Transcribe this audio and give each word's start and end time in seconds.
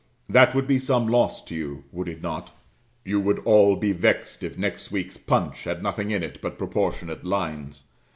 That 0.27 0.55
would 0.55 0.65
be 0.67 0.79
some 0.79 1.07
loss 1.07 1.45
to 1.45 1.53
you; 1.53 1.83
would 1.91 2.07
it 2.07 2.23
not? 2.23 2.55
You 3.05 3.19
would 3.19 3.37
all 3.45 3.75
be 3.75 3.91
vexed 3.91 4.41
if 4.41 4.57
next 4.57 4.89
week's 4.91 5.15
Punch 5.17 5.65
had 5.65 5.83
nothing 5.83 6.09
in 6.09 6.23
it 6.23 6.41
but 6.41 6.57
proportionate 6.57 7.23
lines. 7.23 7.83